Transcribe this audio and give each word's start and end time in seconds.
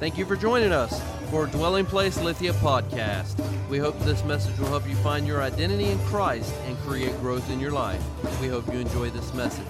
Thank 0.00 0.16
you 0.16 0.24
for 0.24 0.36
joining 0.36 0.70
us 0.70 1.02
for 1.28 1.46
Dwelling 1.46 1.84
Place 1.84 2.20
Lithia 2.22 2.52
podcast. 2.52 3.36
We 3.68 3.78
hope 3.78 3.98
this 4.00 4.24
message 4.24 4.56
will 4.60 4.68
help 4.68 4.88
you 4.88 4.94
find 4.94 5.26
your 5.26 5.42
identity 5.42 5.86
in 5.86 5.98
Christ 6.04 6.54
and 6.66 6.78
create 6.78 7.18
growth 7.20 7.50
in 7.50 7.58
your 7.58 7.72
life. 7.72 8.00
We 8.40 8.46
hope 8.46 8.72
you 8.72 8.78
enjoy 8.78 9.10
this 9.10 9.34
message. 9.34 9.64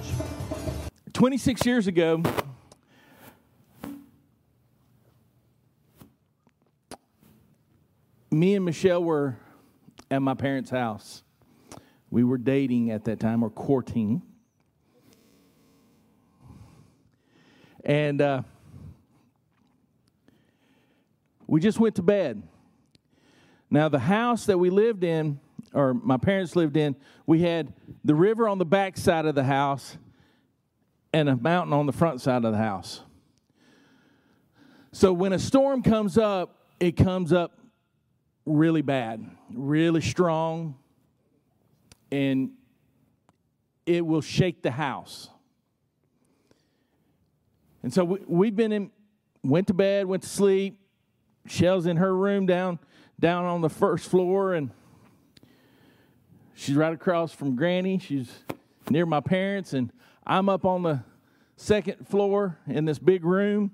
26 1.15 1.65
years 1.65 1.87
ago, 1.87 2.23
me 8.31 8.55
and 8.55 8.67
Michelle 8.67 9.03
were 9.03 9.39
at 10.11 10.21
my 10.21 10.35
parents' 10.35 10.69
house. 10.69 11.23
We 12.11 12.23
were 12.23 12.37
dating 12.37 12.91
at 12.91 13.05
that 13.05 13.19
time 13.19 13.43
or 13.43 13.49
courting. 13.49 14.21
And 17.83 18.21
uh, 18.21 18.43
we 21.49 21.61
just 21.61 21.81
went 21.81 21.97
to 21.97 22.03
bed. 22.03 22.43
Now, 23.71 23.89
the 23.89 23.99
house 23.99 24.47
that 24.47 24.59
we 24.59 24.71
lived 24.71 25.03
in, 25.03 25.41
or 25.73 25.95
my 25.95 26.19
parents 26.19 26.55
lived 26.55 26.77
in, 26.77 26.95
we 27.27 27.41
had 27.41 27.73
the 28.05 28.15
river 28.15 28.49
on 28.49 28.59
the 28.59 28.67
back 28.67 28.97
side 28.97 29.27
of 29.27 29.35
the 29.35 29.45
house 29.45 29.97
and 31.13 31.29
a 31.29 31.37
mountain 31.37 31.73
on 31.73 31.87
the 31.87 31.93
front 31.93 32.21
side 32.21 32.45
of 32.45 32.53
the 32.53 32.59
house. 32.59 33.01
So 34.93 35.13
when 35.13 35.33
a 35.33 35.39
storm 35.39 35.83
comes 35.83 36.17
up, 36.19 36.55
it 36.81 36.97
comes 36.97 37.33
up 37.33 37.59
really 38.45 38.83
bad, 38.83 39.25
really 39.53 40.01
strong, 40.01 40.77
and 42.11 42.51
it 43.87 44.05
will 44.05 44.21
shake 44.21 44.63
the 44.63 44.71
house. 44.71 45.29
And 47.83 47.93
so 47.93 48.05
we, 48.05 48.19
we've 48.27 48.57
been 48.57 48.73
in, 48.73 48.91
went 49.43 49.67
to 49.69 49.75
bed, 49.75 50.07
went 50.07 50.23
to 50.25 50.29
sleep. 50.29 50.79
Shell's 51.51 51.87
in 51.87 51.97
her 51.97 52.15
room 52.15 52.47
down 52.47 52.79
down 53.21 53.45
on 53.45 53.61
the 53.61 53.69
first 53.69 54.09
floor, 54.09 54.55
and 54.55 54.71
she's 56.55 56.77
right 56.77 56.93
across 56.93 57.33
from 57.33 57.57
Granny. 57.57 57.99
She's 57.99 58.31
near 58.91 59.07
my 59.07 59.21
parents, 59.21 59.73
and 59.73 59.93
I'm 60.27 60.49
up 60.49 60.65
on 60.65 60.83
the 60.83 61.03
second 61.57 62.07
floor 62.07 62.59
in 62.67 62.85
this 62.85 62.99
big 62.99 63.25
room. 63.25 63.73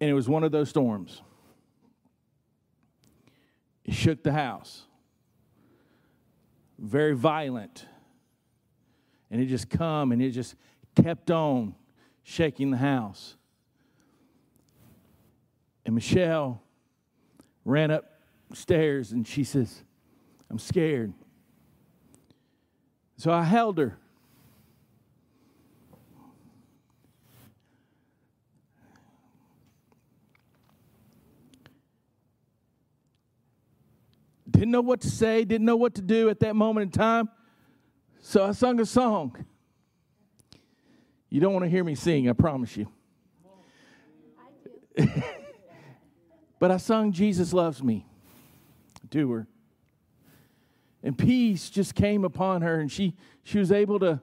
And 0.00 0.10
it 0.10 0.14
was 0.14 0.28
one 0.28 0.44
of 0.44 0.52
those 0.52 0.68
storms. 0.68 1.22
It 3.84 3.94
shook 3.94 4.22
the 4.22 4.32
house. 4.32 4.82
Very 6.78 7.14
violent. 7.14 7.86
And 9.30 9.40
it 9.40 9.46
just 9.46 9.70
come 9.70 10.12
and 10.12 10.20
it 10.20 10.30
just 10.30 10.54
kept 11.00 11.30
on 11.30 11.74
shaking 12.22 12.70
the 12.70 12.76
house. 12.76 13.35
And 15.86 15.94
Michelle 15.94 16.60
ran 17.64 17.92
upstairs 18.50 19.12
and 19.12 19.24
she 19.26 19.44
says, 19.44 19.84
I'm 20.50 20.58
scared. 20.58 21.12
So 23.16 23.32
I 23.32 23.44
held 23.44 23.78
her. 23.78 23.96
Didn't 34.50 34.70
know 34.70 34.80
what 34.80 35.02
to 35.02 35.10
say, 35.10 35.44
didn't 35.44 35.66
know 35.66 35.76
what 35.76 35.94
to 35.94 36.02
do 36.02 36.30
at 36.30 36.40
that 36.40 36.56
moment 36.56 36.82
in 36.84 36.90
time. 36.90 37.28
So 38.22 38.44
I 38.44 38.52
sung 38.52 38.80
a 38.80 38.86
song. 38.86 39.44
You 41.30 41.40
don't 41.40 41.52
want 41.52 41.64
to 41.64 41.70
hear 41.70 41.84
me 41.84 41.94
sing, 41.94 42.28
I 42.28 42.32
promise 42.32 42.76
you. 42.76 42.88
but 46.58 46.70
I 46.70 46.76
sung 46.76 47.12
Jesus 47.12 47.52
Loves 47.52 47.82
Me 47.82 48.06
to 49.10 49.30
her. 49.32 49.46
And 51.02 51.16
peace 51.16 51.70
just 51.70 51.94
came 51.94 52.24
upon 52.24 52.62
her, 52.62 52.80
and 52.80 52.90
she, 52.90 53.14
she 53.44 53.58
was 53.58 53.70
able 53.70 53.98
to 54.00 54.20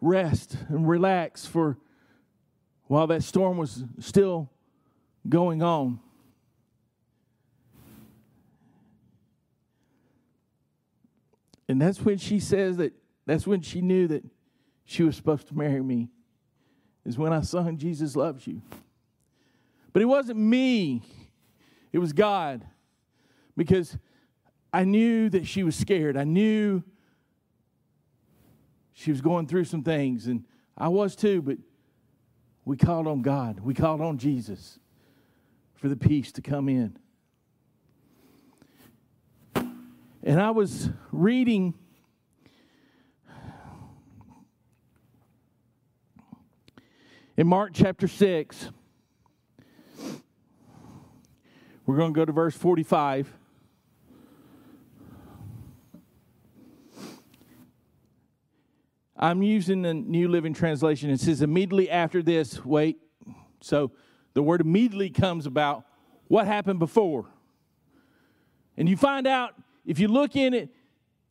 rest 0.00 0.56
and 0.68 0.86
relax 0.86 1.46
for 1.46 1.78
while 2.84 3.06
that 3.06 3.22
storm 3.22 3.56
was 3.56 3.84
still 3.98 4.50
going 5.28 5.62
on. 5.62 5.98
And 11.68 11.80
that's 11.80 12.00
when 12.00 12.18
she 12.18 12.38
says 12.38 12.76
that, 12.76 12.92
that's 13.24 13.46
when 13.46 13.60
she 13.60 13.80
knew 13.80 14.06
that 14.08 14.24
she 14.84 15.02
was 15.02 15.16
supposed 15.16 15.48
to 15.48 15.56
marry 15.56 15.82
me, 15.82 16.08
is 17.04 17.18
when 17.18 17.32
I 17.32 17.40
sung 17.40 17.76
Jesus 17.76 18.14
Loves 18.14 18.46
You. 18.46 18.62
But 19.92 20.02
it 20.02 20.04
wasn't 20.04 20.38
me, 20.38 21.02
it 21.96 21.98
was 21.98 22.12
God. 22.12 22.62
Because 23.56 23.96
I 24.70 24.84
knew 24.84 25.30
that 25.30 25.46
she 25.46 25.62
was 25.62 25.74
scared. 25.74 26.14
I 26.14 26.24
knew 26.24 26.82
she 28.92 29.10
was 29.10 29.22
going 29.22 29.46
through 29.46 29.64
some 29.64 29.82
things, 29.82 30.26
and 30.26 30.44
I 30.76 30.88
was 30.88 31.16
too, 31.16 31.40
but 31.40 31.56
we 32.66 32.76
called 32.76 33.06
on 33.06 33.22
God. 33.22 33.60
We 33.60 33.72
called 33.72 34.02
on 34.02 34.18
Jesus 34.18 34.78
for 35.74 35.88
the 35.88 35.96
peace 35.96 36.32
to 36.32 36.42
come 36.42 36.68
in. 36.68 36.98
And 40.22 40.38
I 40.38 40.50
was 40.50 40.90
reading 41.12 41.72
in 47.38 47.46
Mark 47.46 47.70
chapter 47.72 48.06
6. 48.06 48.70
We're 51.86 51.96
going 51.96 52.12
to 52.12 52.18
go 52.18 52.24
to 52.24 52.32
verse 52.32 52.56
45. 52.56 53.32
I'm 59.16 59.42
using 59.42 59.82
the 59.82 59.94
New 59.94 60.28
Living 60.28 60.52
Translation. 60.52 61.10
It 61.10 61.20
says, 61.20 61.42
immediately 61.42 61.88
after 61.88 62.22
this, 62.22 62.64
wait. 62.64 62.98
So 63.60 63.92
the 64.34 64.42
word 64.42 64.60
immediately 64.60 65.10
comes 65.10 65.46
about 65.46 65.84
what 66.26 66.46
happened 66.46 66.80
before. 66.80 67.26
And 68.76 68.88
you 68.88 68.96
find 68.96 69.26
out, 69.26 69.54
if 69.86 70.00
you 70.00 70.08
look 70.08 70.34
in 70.34 70.54
it, 70.54 70.68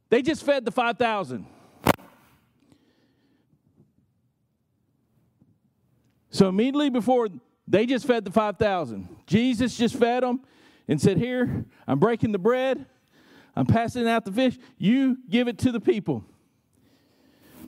they 0.10 0.22
just 0.22 0.44
fed 0.44 0.64
the 0.64 0.72
5,000. 0.72 1.46
So 6.30 6.48
immediately 6.48 6.90
before, 6.90 7.28
they 7.68 7.86
just 7.86 8.06
fed 8.06 8.26
the 8.26 8.32
5,000. 8.32 9.08
Jesus 9.26 9.78
just 9.78 9.96
fed 9.96 10.24
them 10.24 10.42
and 10.88 11.02
said, 11.02 11.18
Here, 11.18 11.66
I'm 11.88 12.00
breaking 12.00 12.32
the 12.32 12.40
bread, 12.40 12.86
I'm 13.56 13.66
passing 13.66 14.08
out 14.08 14.26
the 14.26 14.32
fish. 14.32 14.58
You 14.78 15.18
give 15.30 15.48
it 15.48 15.58
to 15.60 15.72
the 15.72 15.80
people. 15.80 16.24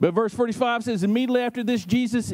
But 0.00 0.14
verse 0.14 0.32
45 0.32 0.84
says, 0.84 1.02
Immediately 1.02 1.40
after 1.40 1.64
this, 1.64 1.84
Jesus 1.84 2.32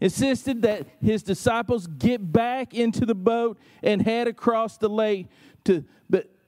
insisted 0.00 0.62
that 0.62 0.86
his 1.02 1.22
disciples 1.22 1.86
get 1.86 2.32
back 2.32 2.74
into 2.74 3.04
the 3.04 3.14
boat 3.14 3.58
and 3.82 4.00
head 4.00 4.28
across 4.28 4.78
the 4.78 4.88
lake 4.88 5.28
to 5.64 5.84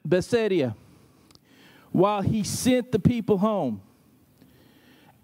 Bethsaida 0.05 0.75
while 1.91 2.23
he 2.23 2.43
sent 2.45 2.93
the 2.93 2.99
people 2.99 3.39
home. 3.39 3.81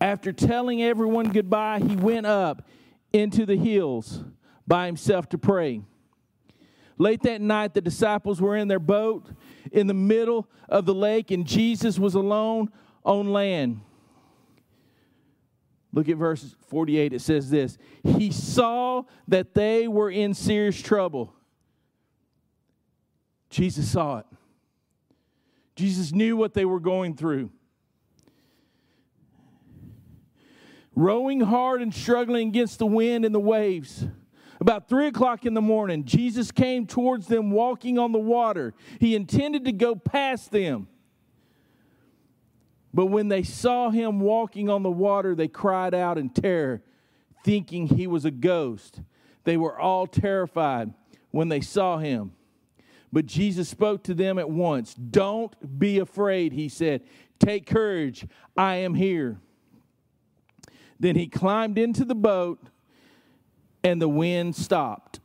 After 0.00 0.32
telling 0.32 0.82
everyone 0.82 1.30
goodbye, 1.30 1.78
he 1.78 1.94
went 1.94 2.26
up 2.26 2.66
into 3.12 3.46
the 3.46 3.56
hills 3.56 4.24
by 4.66 4.86
himself 4.86 5.28
to 5.30 5.38
pray. 5.38 5.82
Late 6.98 7.22
that 7.22 7.40
night, 7.40 7.74
the 7.74 7.80
disciples 7.80 8.40
were 8.40 8.56
in 8.56 8.68
their 8.68 8.78
boat 8.78 9.26
in 9.72 9.86
the 9.86 9.94
middle 9.94 10.48
of 10.68 10.86
the 10.86 10.94
lake, 10.94 11.30
and 11.30 11.46
Jesus 11.46 11.98
was 11.98 12.14
alone 12.14 12.70
on 13.04 13.32
land. 13.32 13.80
Look 15.92 16.08
at 16.08 16.16
verse 16.16 16.54
48. 16.68 17.12
It 17.12 17.20
says 17.20 17.50
this 17.50 17.76
He 18.02 18.30
saw 18.30 19.04
that 19.28 19.54
they 19.54 19.88
were 19.88 20.10
in 20.10 20.34
serious 20.34 20.80
trouble. 20.80 21.34
Jesus 23.50 23.90
saw 23.90 24.18
it. 24.18 24.26
Jesus 25.76 26.12
knew 26.12 26.36
what 26.36 26.54
they 26.54 26.64
were 26.64 26.80
going 26.80 27.16
through. 27.16 27.50
Rowing 30.94 31.40
hard 31.40 31.82
and 31.82 31.94
struggling 31.94 32.48
against 32.48 32.78
the 32.78 32.86
wind 32.86 33.24
and 33.24 33.34
the 33.34 33.40
waves. 33.40 34.06
About 34.62 34.88
three 34.88 35.08
o'clock 35.08 35.44
in 35.44 35.54
the 35.54 35.60
morning, 35.60 36.04
Jesus 36.04 36.52
came 36.52 36.86
towards 36.86 37.26
them 37.26 37.50
walking 37.50 37.98
on 37.98 38.12
the 38.12 38.20
water. 38.20 38.74
He 39.00 39.16
intended 39.16 39.64
to 39.64 39.72
go 39.72 39.96
past 39.96 40.52
them. 40.52 40.86
But 42.94 43.06
when 43.06 43.26
they 43.26 43.42
saw 43.42 43.90
him 43.90 44.20
walking 44.20 44.70
on 44.70 44.84
the 44.84 44.90
water, 44.90 45.34
they 45.34 45.48
cried 45.48 45.94
out 45.94 46.16
in 46.16 46.30
terror, 46.30 46.80
thinking 47.42 47.88
he 47.88 48.06
was 48.06 48.24
a 48.24 48.30
ghost. 48.30 49.00
They 49.42 49.56
were 49.56 49.76
all 49.76 50.06
terrified 50.06 50.94
when 51.32 51.48
they 51.48 51.60
saw 51.60 51.98
him. 51.98 52.30
But 53.12 53.26
Jesus 53.26 53.68
spoke 53.68 54.04
to 54.04 54.14
them 54.14 54.38
at 54.38 54.48
once. 54.48 54.94
Don't 54.94 55.80
be 55.80 55.98
afraid, 55.98 56.52
he 56.52 56.68
said. 56.68 57.02
Take 57.40 57.66
courage, 57.66 58.28
I 58.56 58.76
am 58.76 58.94
here. 58.94 59.40
Then 61.00 61.16
he 61.16 61.26
climbed 61.26 61.78
into 61.78 62.04
the 62.04 62.14
boat 62.14 62.60
and 63.84 64.00
the 64.00 64.08
wind 64.08 64.54
stopped. 64.56 65.20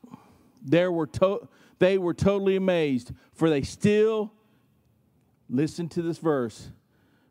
There 0.62 0.92
were 0.92 1.08
to- 1.08 1.48
they 1.80 1.98
were 1.98 2.14
totally 2.14 2.56
amazed, 2.56 3.12
for 3.34 3.50
they 3.50 3.62
still, 3.62 4.34
listen 5.50 5.88
to 5.90 6.02
this 6.02 6.18
verse, 6.18 6.72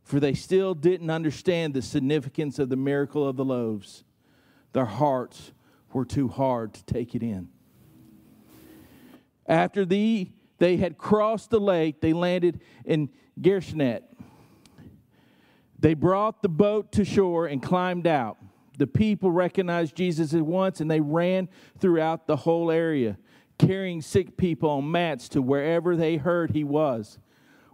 for 0.03 0.21
they 0.21 0.35
still 0.35 0.75
didn't 0.75 1.11
understand 1.11 1.75
the 1.75 1.83
significance 1.83 2.59
of 2.59 2.69
the 2.69 2.77
miracle 2.77 3.27
of 3.27 3.37
the 3.37 3.45
loaves. 3.45 4.05
Their 4.73 4.85
hearts 4.85 5.53
were 5.93 6.05
too 6.05 6.29
hard 6.29 6.75
to 6.75 6.85
take 6.85 7.15
it 7.15 7.23
in. 7.23 7.49
After 9.47 9.85
the, 9.85 10.31
they 10.59 10.77
had 10.77 10.99
crossed 10.99 11.51
the 11.51 11.61
lake, 11.61 12.01
they 12.01 12.13
landed 12.13 12.61
in 12.85 13.11
Gershnet. 13.41 14.03
They 15.79 15.95
brought 15.95 16.43
the 16.43 16.49
boat 16.49 16.93
to 16.93 17.05
shore 17.05 17.47
and 17.47 17.63
climbed 17.63 18.07
out. 18.07 18.39
The 18.77 18.87
people 18.87 19.31
recognized 19.31 19.97
Jesus 19.97 20.35
at 20.35 20.43
once 20.43 20.81
and 20.81 20.91
they 20.91 21.01
ran 21.01 21.49
throughout 21.79 22.27
the 22.27 22.37
whole 22.37 22.71
area, 22.71 23.19
carrying 23.59 24.03
sick 24.03 24.37
people 24.37 24.71
on 24.71 24.91
mats 24.91 25.29
to 25.31 25.43
wherever 25.43 25.97
they 25.97 26.17
heard 26.17 26.51
he 26.51 26.65
was. 26.65 27.19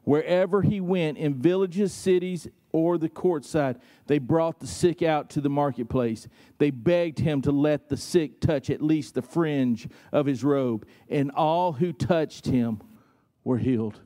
Wherever 0.05 0.63
he 0.63 0.81
went, 0.81 1.19
in 1.19 1.35
villages, 1.35 1.93
cities, 1.93 2.49
or 2.73 2.99
the 2.99 3.09
courtside, 3.09 3.77
they 4.07 4.19
brought 4.19 4.59
the 4.59 4.67
sick 4.67 5.03
out 5.03 5.31
to 5.31 5.41
the 5.41 5.51
marketplace. 5.51 6.27
They 6.59 6.71
begged 6.71 7.21
him 7.21 7.43
to 7.43 7.53
let 7.53 7.89
the 7.89 7.97
sick 7.97 8.41
touch 8.41 8.71
at 8.71 8.83
least 8.83 9.15
the 9.15 9.23
fringe 9.23 9.89
of 10.11 10.27
his 10.27 10.43
robe, 10.43 10.87
and 11.09 11.31
all 11.31 11.75
who 11.75 11.93
touched 11.93 12.47
him 12.47 12.81
were 13.45 13.59
healed. 13.59 14.01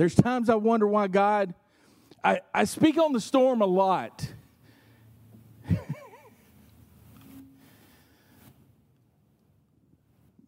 There's 0.00 0.14
times 0.14 0.48
I 0.48 0.54
wonder 0.54 0.86
why 0.86 1.08
God, 1.08 1.52
I, 2.24 2.40
I 2.54 2.64
speak 2.64 2.96
on 2.96 3.12
the 3.12 3.20
storm 3.20 3.60
a 3.60 3.66
lot. 3.66 4.32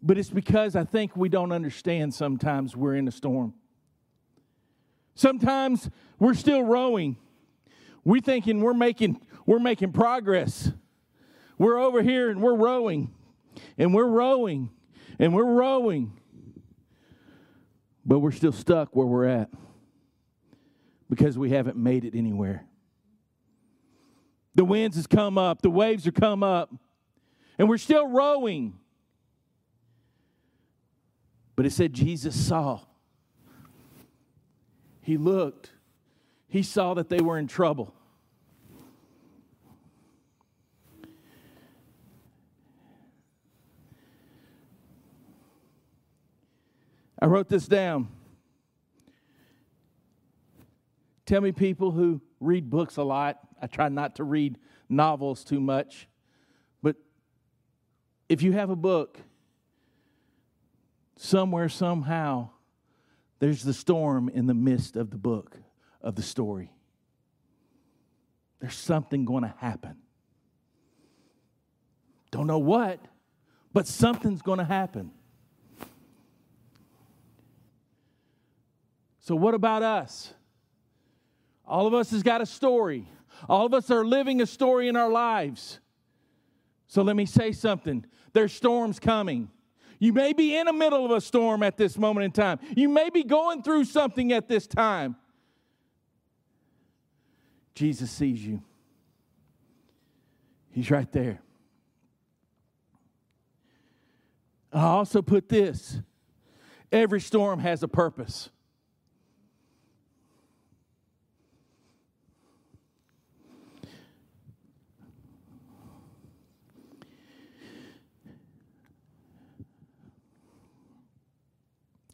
but 0.02 0.16
it's 0.16 0.30
because 0.30 0.74
I 0.74 0.84
think 0.84 1.14
we 1.18 1.28
don't 1.28 1.52
understand 1.52 2.14
sometimes 2.14 2.74
we're 2.74 2.94
in 2.94 3.06
a 3.06 3.10
storm. 3.10 3.52
Sometimes 5.16 5.90
we're 6.18 6.32
still 6.32 6.62
rowing. 6.62 7.18
We're 8.04 8.22
thinking 8.22 8.62
we're 8.62 8.72
making 8.72 9.20
we're 9.44 9.58
making 9.58 9.92
progress. 9.92 10.72
We're 11.58 11.76
over 11.76 12.00
here 12.00 12.30
and 12.30 12.40
we're 12.40 12.56
rowing. 12.56 13.12
And 13.76 13.92
we're 13.92 14.08
rowing. 14.08 14.70
And 15.18 15.34
we're 15.34 15.44
rowing. 15.44 16.18
But 18.04 18.18
we're 18.18 18.32
still 18.32 18.52
stuck 18.52 18.94
where 18.94 19.06
we're 19.06 19.26
at 19.26 19.50
because 21.08 21.38
we 21.38 21.50
haven't 21.50 21.76
made 21.76 22.04
it 22.04 22.14
anywhere. 22.14 22.64
The 24.54 24.64
winds 24.64 24.96
has 24.96 25.06
come 25.06 25.38
up, 25.38 25.62
the 25.62 25.70
waves 25.70 26.04
have 26.04 26.14
come 26.14 26.42
up, 26.42 26.74
and 27.58 27.68
we're 27.68 27.78
still 27.78 28.08
rowing. 28.08 28.78
But 31.54 31.66
it 31.66 31.72
said 31.72 31.92
Jesus 31.92 32.34
saw. 32.34 32.80
He 35.00 35.16
looked. 35.16 35.70
He 36.48 36.62
saw 36.62 36.94
that 36.94 37.08
they 37.08 37.20
were 37.20 37.38
in 37.38 37.46
trouble. 37.46 37.94
I 47.22 47.26
wrote 47.26 47.48
this 47.48 47.68
down. 47.68 48.08
Tell 51.24 51.40
me, 51.40 51.52
people 51.52 51.92
who 51.92 52.20
read 52.40 52.68
books 52.68 52.96
a 52.96 53.04
lot, 53.04 53.38
I 53.62 53.68
try 53.68 53.88
not 53.90 54.16
to 54.16 54.24
read 54.24 54.58
novels 54.88 55.44
too 55.44 55.60
much, 55.60 56.08
but 56.82 56.96
if 58.28 58.42
you 58.42 58.50
have 58.50 58.70
a 58.70 58.76
book, 58.76 59.20
somewhere, 61.16 61.68
somehow, 61.68 62.50
there's 63.38 63.62
the 63.62 63.72
storm 63.72 64.28
in 64.28 64.46
the 64.46 64.54
midst 64.54 64.96
of 64.96 65.10
the 65.10 65.16
book, 65.16 65.56
of 66.00 66.16
the 66.16 66.22
story. 66.22 66.72
There's 68.58 68.74
something 68.74 69.24
going 69.24 69.44
to 69.44 69.54
happen. 69.58 69.94
Don't 72.32 72.48
know 72.48 72.58
what, 72.58 72.98
but 73.72 73.86
something's 73.86 74.42
going 74.42 74.58
to 74.58 74.64
happen. 74.64 75.12
So, 79.22 79.36
what 79.36 79.54
about 79.54 79.84
us? 79.84 80.34
All 81.64 81.86
of 81.86 81.94
us 81.94 82.10
has 82.10 82.24
got 82.24 82.40
a 82.40 82.46
story. 82.46 83.08
All 83.48 83.64
of 83.64 83.72
us 83.72 83.88
are 83.90 84.04
living 84.04 84.40
a 84.42 84.46
story 84.46 84.88
in 84.88 84.96
our 84.96 85.08
lives. 85.08 85.78
So, 86.88 87.02
let 87.02 87.14
me 87.14 87.24
say 87.24 87.52
something 87.52 88.04
there's 88.32 88.52
storms 88.52 88.98
coming. 88.98 89.48
You 90.00 90.12
may 90.12 90.32
be 90.32 90.56
in 90.56 90.66
the 90.66 90.72
middle 90.72 91.04
of 91.04 91.12
a 91.12 91.20
storm 91.20 91.62
at 91.62 91.76
this 91.76 91.96
moment 91.96 92.24
in 92.24 92.32
time. 92.32 92.58
You 92.76 92.88
may 92.88 93.10
be 93.10 93.22
going 93.22 93.62
through 93.62 93.84
something 93.84 94.32
at 94.32 94.48
this 94.48 94.66
time. 94.66 95.14
Jesus 97.76 98.10
sees 98.10 98.44
you, 98.44 98.60
He's 100.72 100.90
right 100.90 101.10
there. 101.12 101.40
I 104.72 104.82
also 104.82 105.22
put 105.22 105.48
this 105.48 106.00
every 106.90 107.20
storm 107.20 107.60
has 107.60 107.84
a 107.84 107.88
purpose. 107.88 108.50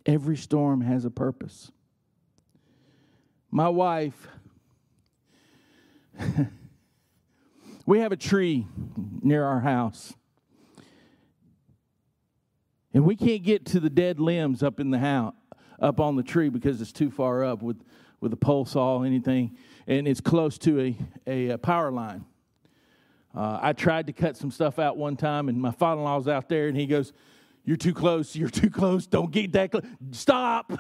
Every 0.09 0.39
storm 0.39 0.81
has 0.81 1.05
a 1.05 1.11
purpose. 1.11 1.71
My 3.51 3.69
wife, 3.69 4.27
we 7.87 7.99
have 7.99 8.11
a 8.11 8.17
tree 8.17 8.67
near 9.21 9.45
our 9.45 9.61
house. 9.61 10.15
And 12.95 13.05
we 13.05 13.17
can't 13.17 13.43
get 13.43 13.67
to 13.67 13.81
the 13.81 13.91
dead 13.91 14.19
limbs 14.19 14.63
up 14.63 14.81
in 14.81 14.91
the 14.91 14.99
house, 14.99 15.35
up 15.79 16.01
on 16.01 16.17
the 16.17 16.23
tree 16.23 16.49
because 16.49 16.81
it's 16.81 16.91
too 16.91 17.11
far 17.11 17.45
up 17.45 17.61
with, 17.61 17.77
with 18.23 18.33
a 18.33 18.37
pole 18.37 18.65
saw, 18.65 19.03
anything, 19.03 19.59
and 19.87 20.09
it's 20.09 20.23
close 20.23 20.57
to 20.57 20.81
a, 20.81 20.97
a, 21.27 21.49
a 21.51 21.59
power 21.59 21.93
line. 21.93 22.25
Uh, 23.35 23.59
I 23.61 23.75
tried 23.75 24.07
to 24.07 24.15
cut 24.15 24.39
some 24.39 24.51
stuff 24.51 24.79
out 24.79 24.97
one 24.97 25.17
time, 25.17 25.51
and 25.51 25.61
my 25.61 25.71
father 25.71 26.01
in 26.01 26.05
law 26.05 26.17
was 26.17 26.29
out 26.29 26.49
there, 26.49 26.67
and 26.67 26.77
he 26.79 26.87
goes, 26.87 27.13
you're 27.69 27.77
too 27.77 27.93
close. 27.93 28.35
You're 28.35 28.49
too 28.49 28.71
close. 28.71 29.07
Don't 29.07 29.31
get 29.31 29.53
that 29.53 29.71
close. 29.71 29.85
Stop. 30.13 30.73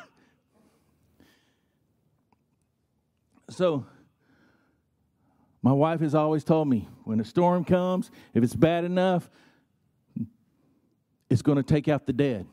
So, 3.50 3.84
my 5.60 5.72
wife 5.72 6.00
has 6.00 6.14
always 6.14 6.44
told 6.44 6.66
me 6.66 6.88
when 7.04 7.20
a 7.20 7.26
storm 7.26 7.66
comes, 7.66 8.10
if 8.32 8.42
it's 8.42 8.54
bad 8.54 8.84
enough, 8.84 9.28
it's 11.28 11.42
going 11.42 11.56
to 11.56 11.62
take 11.62 11.88
out 11.88 12.06
the 12.06 12.14
dead. 12.14 12.46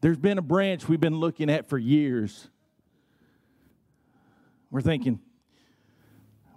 There's 0.00 0.16
been 0.16 0.38
a 0.38 0.42
branch 0.42 0.88
we've 0.88 0.98
been 0.98 1.20
looking 1.20 1.50
at 1.50 1.68
for 1.68 1.76
years. 1.76 2.48
We're 4.70 4.80
thinking, 4.80 5.20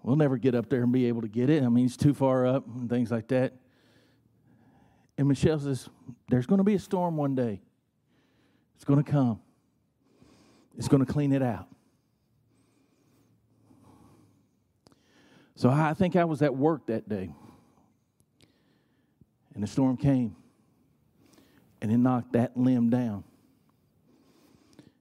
we'll 0.04 0.16
never 0.16 0.38
get 0.38 0.54
up 0.54 0.70
there 0.70 0.84
and 0.84 0.92
be 0.92 1.06
able 1.06 1.22
to 1.22 1.28
get 1.28 1.50
it. 1.50 1.64
I 1.64 1.70
mean, 1.70 1.86
it's 1.86 1.98
too 1.98 2.14
far 2.14 2.46
up 2.46 2.68
and 2.68 2.90
things 2.90 3.10
like 3.10 3.30
that. 3.30 3.54
And 5.18 5.28
Michelle 5.28 5.60
says, 5.60 5.90
There's 6.30 6.46
going 6.46 6.58
to 6.58 6.64
be 6.64 6.76
a 6.76 6.80
storm 6.80 7.18
one 7.18 7.36
day. 7.36 7.62
It's 8.76 8.86
going 8.86 9.04
to 9.04 9.10
come, 9.10 9.40
it's 10.78 10.88
going 10.88 11.04
to 11.06 11.12
clean 11.12 11.32
it 11.32 11.42
out. 11.42 11.68
So 15.56 15.70
I 15.70 15.94
think 15.94 16.16
I 16.16 16.26
was 16.26 16.42
at 16.42 16.54
work 16.54 16.88
that 16.88 17.08
day. 17.08 17.32
And 19.54 19.64
the 19.64 19.68
storm 19.68 19.98
came 19.98 20.36
and 21.82 21.92
it 21.92 21.98
knocked 21.98 22.34
that 22.34 22.58
limb 22.58 22.90
down. 22.90 23.24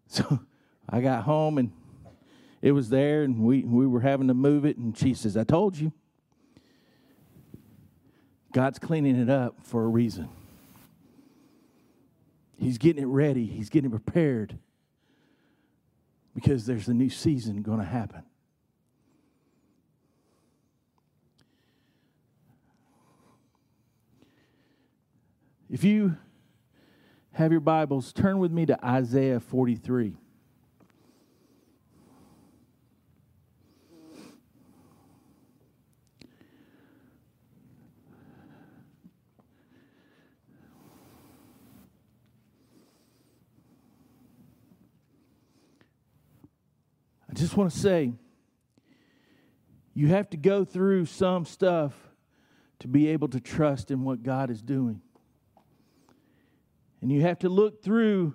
So 0.09 0.41
I 0.91 1.01
got 1.01 1.23
home 1.23 1.57
and 1.57 1.73
it 2.63 2.73
was 2.73 2.89
there 2.89 3.25
and 3.25 3.41
we, 3.41 3.65
we 3.65 3.87
were 3.87 4.01
having 4.01 4.29
to 4.29 4.35
move 4.35 4.65
it. 4.65 4.79
And 4.79 4.97
she 4.97 5.13
says, 5.13 5.37
I 5.37 5.45
told 5.45 5.77
you. 5.77 5.93
God's 8.53 8.79
cleaning 8.79 9.17
it 9.17 9.29
up 9.31 9.57
for 9.63 9.85
a 9.85 9.89
reason. 9.89 10.29
He's 12.59 12.79
getting 12.79 13.03
it 13.03 13.07
ready, 13.07 13.47
He's 13.47 13.69
getting 13.69 13.91
it 13.91 14.05
prepared 14.05 14.59
because 16.35 16.65
there's 16.65 16.89
a 16.89 16.95
new 16.95 17.11
season 17.11 17.63
going 17.63 17.81
to 17.81 17.85
happen. 17.85 18.23
If 25.69 25.85
you 25.85 26.17
have 27.33 27.51
your 27.51 27.61
Bibles, 27.61 28.13
turn 28.13 28.39
with 28.39 28.53
me 28.53 28.67
to 28.67 28.87
Isaiah 28.87 29.41
43. 29.41 30.15
Just 47.53 47.59
want 47.59 47.71
to 47.71 47.79
say 47.79 48.11
you 49.93 50.07
have 50.07 50.31
to 50.31 50.39
go 50.39 50.65
through 50.65 51.05
some 51.05 51.45
stuff 51.45 51.93
to 52.79 52.89
be 52.89 53.09
able 53.09 53.29
to 53.29 53.41
trust 53.41 53.91
in 53.91 54.05
what 54.05 54.23
God 54.23 54.49
is 54.49 54.63
doing. 54.63 55.03
And 57.03 57.13
you 57.13 57.21
have 57.21 57.41
to 57.41 57.51
look 57.51 57.83
through 57.83 58.35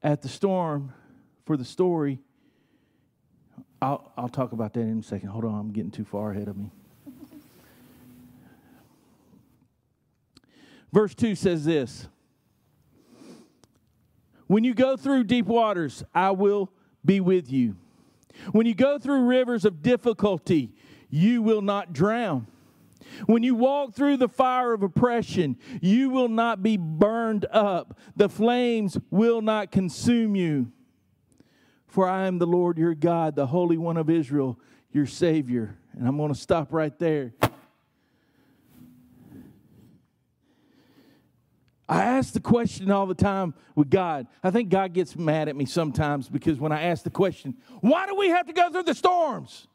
at 0.00 0.22
the 0.22 0.28
storm 0.28 0.92
for 1.44 1.56
the 1.56 1.64
story. 1.64 2.20
I'll, 3.82 4.12
I'll 4.16 4.28
talk 4.28 4.52
about 4.52 4.74
that 4.74 4.82
in 4.82 5.00
a 5.00 5.02
second. 5.02 5.30
Hold 5.30 5.44
on, 5.44 5.58
I'm 5.58 5.72
getting 5.72 5.90
too 5.90 6.04
far 6.04 6.30
ahead 6.30 6.46
of 6.46 6.56
me. 6.56 6.70
Verse 10.92 11.16
2 11.16 11.34
says 11.34 11.64
this 11.64 12.06
When 14.46 14.62
you 14.62 14.72
go 14.72 14.96
through 14.96 15.24
deep 15.24 15.46
waters, 15.46 16.04
I 16.14 16.30
will 16.30 16.70
be 17.04 17.18
with 17.18 17.50
you. 17.50 17.74
When 18.52 18.66
you 18.66 18.74
go 18.74 18.98
through 18.98 19.26
rivers 19.26 19.64
of 19.64 19.82
difficulty, 19.82 20.72
you 21.10 21.42
will 21.42 21.62
not 21.62 21.92
drown. 21.92 22.46
When 23.26 23.42
you 23.42 23.54
walk 23.54 23.94
through 23.94 24.18
the 24.18 24.28
fire 24.28 24.72
of 24.72 24.82
oppression, 24.82 25.56
you 25.80 26.10
will 26.10 26.28
not 26.28 26.62
be 26.62 26.76
burned 26.76 27.46
up. 27.46 27.98
The 28.16 28.28
flames 28.28 28.98
will 29.10 29.40
not 29.40 29.70
consume 29.70 30.36
you. 30.36 30.72
For 31.86 32.08
I 32.08 32.26
am 32.26 32.38
the 32.38 32.46
Lord 32.46 32.76
your 32.76 32.94
God, 32.94 33.34
the 33.34 33.46
Holy 33.46 33.78
One 33.78 33.96
of 33.96 34.10
Israel, 34.10 34.60
your 34.92 35.06
Savior. 35.06 35.78
And 35.94 36.06
I'm 36.06 36.16
going 36.16 36.32
to 36.32 36.38
stop 36.38 36.72
right 36.72 36.96
there. 36.98 37.32
I 41.88 42.04
ask 42.04 42.34
the 42.34 42.40
question 42.40 42.90
all 42.90 43.06
the 43.06 43.14
time 43.14 43.54
with 43.74 43.88
God. 43.88 44.26
I 44.42 44.50
think 44.50 44.68
God 44.68 44.92
gets 44.92 45.16
mad 45.16 45.48
at 45.48 45.56
me 45.56 45.64
sometimes 45.64 46.28
because 46.28 46.58
when 46.58 46.70
I 46.70 46.82
ask 46.82 47.02
the 47.02 47.10
question, 47.10 47.56
why 47.80 48.06
do 48.06 48.14
we 48.14 48.28
have 48.28 48.46
to 48.46 48.52
go 48.52 48.70
through 48.70 48.82
the 48.82 48.94
storms? 48.94 49.66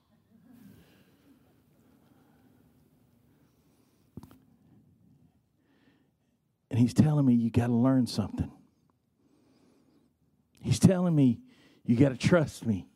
And 6.70 6.79
He's 6.79 6.93
telling 6.93 7.25
me, 7.25 7.34
you 7.34 7.50
got 7.50 7.67
to 7.67 7.74
learn 7.74 8.05
something. 8.05 8.51
He's 10.60 10.79
telling 10.79 11.15
me, 11.15 11.39
you 11.84 11.96
got 11.96 12.10
to 12.10 12.17
trust 12.17 12.65
me. 12.65 12.88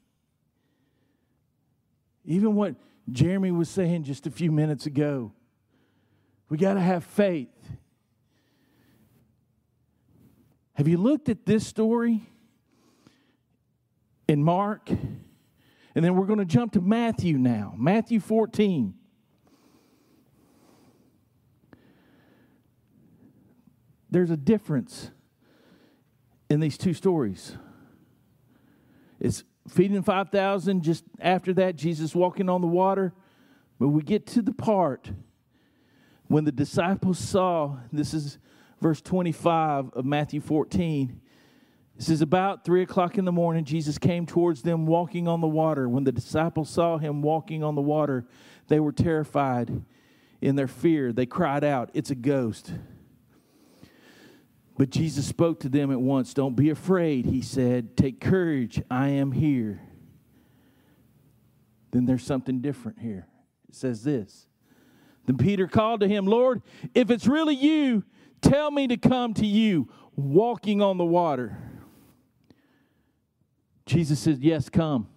Even 2.24 2.56
what 2.56 2.76
Jeremy 3.10 3.52
was 3.52 3.70
saying 3.70 4.04
just 4.04 4.28
a 4.28 4.32
few 4.32 4.52
minutes 4.52 4.86
ago, 4.86 5.32
we 6.50 6.58
got 6.58 6.76
to 6.76 6.82
have 6.82 7.04
faith. 7.04 7.50
Have 10.78 10.88
you 10.88 10.98
looked 10.98 11.28
at 11.28 11.44
this 11.48 11.66
story 11.66 12.22
in 14.28 14.44
Mark? 14.44 14.92
And 14.92 16.06
then 16.06 16.16
we're 16.16 16.28
going 16.28 16.38
to 16.38 16.46
jump 16.46 16.74
to 16.74 16.82
Matthew 16.82 17.40
now. 17.40 17.74
Matthew 17.76 18.20
14. 18.20 18.94
There's 24.12 24.30
a 24.30 24.38
difference 24.38 25.10
in 26.48 26.60
these 26.60 26.78
two 26.78 26.94
stories. 26.94 27.58
It's 29.20 29.44
feeding 29.68 30.04
5,000. 30.04 30.84
Just 30.84 31.06
after 31.20 31.56
that, 31.56 31.76
Jesus 31.76 32.14
walking 32.14 32.50
on 32.50 32.62
the 32.62 32.68
water. 32.68 33.16
But 33.80 33.88
we 33.88 34.04
get 34.04 34.28
to 34.28 34.44
the 34.44 34.54
part 34.54 35.10
when 36.28 36.44
the 36.44 36.52
disciples 36.52 37.18
saw, 37.18 37.78
this 37.92 38.14
is 38.14 38.38
verse 38.82 39.02
25 39.02 39.92
of 39.94 40.06
Matthew 40.06 40.42
14. 40.42 41.22
It 41.98 42.04
says, 42.04 42.22
About 42.22 42.64
three 42.64 42.84
o'clock 42.84 43.18
in 43.18 43.26
the 43.26 43.32
morning, 43.32 43.66
Jesus 43.66 43.98
came 43.98 44.26
towards 44.26 44.62
them 44.62 44.86
walking 44.86 45.28
on 45.28 45.42
the 45.42 45.48
water. 45.48 45.90
When 45.90 46.04
the 46.04 46.12
disciples 46.12 46.70
saw 46.70 46.98
him 46.98 47.22
walking 47.22 47.64
on 47.64 47.76
the 47.76 47.82
water, 47.82 48.26
they 48.68 48.80
were 48.80 48.92
terrified 48.92 49.84
in 50.42 50.56
their 50.56 50.68
fear. 50.68 51.12
They 51.12 51.26
cried 51.26 51.64
out, 51.64 51.90
It's 51.94 52.12
a 52.12 52.16
ghost. 52.16 52.72
But 54.78 54.92
Jesus 54.92 55.26
spoke 55.26 55.62
to 55.62 55.70
them 55.70 55.92
at 55.92 56.00
once. 56.00 56.36
Don't 56.36 56.56
be 56.56 56.70
afraid, 56.70 57.26
he 57.26 57.42
said. 57.42 57.98
Take 57.98 58.22
courage, 58.22 58.80
I 58.92 59.10
am 59.10 59.32
here. 59.32 59.82
Then 61.92 62.06
there's 62.06 62.24
something 62.24 62.62
different 62.62 63.00
here. 63.00 63.28
It 63.68 63.76
says 63.76 64.04
this. 64.04 64.46
Then 65.26 65.38
Peter 65.38 65.68
called 65.68 66.02
to 66.02 66.08
him, 66.08 66.28
Lord, 66.28 66.62
if 66.94 67.10
it's 67.10 67.26
really 67.26 67.56
you, 67.56 68.04
Tell 68.42 68.72
me 68.72 68.88
to 68.88 68.98
come 68.98 69.34
to 69.36 69.46
you 69.46 69.90
walking 70.16 70.82
on 70.82 70.98
the 70.98 71.06
water. 71.06 71.58
Jesus 73.86 74.20
said, 74.20 74.40
Yes, 74.40 74.70
come. 74.70 75.08